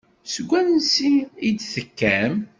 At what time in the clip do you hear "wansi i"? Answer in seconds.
0.49-1.49